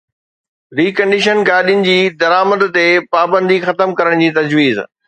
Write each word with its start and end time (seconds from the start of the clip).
reconditioned 0.79 1.41
گاڏين 1.51 1.85
جي 1.89 1.95
درآمد 2.25 2.67
تي 2.79 2.89
پابندي 3.13 3.63
ختم 3.69 3.97
ڪرڻ 4.03 4.27
جي 4.27 4.37
تجويز 4.43 4.87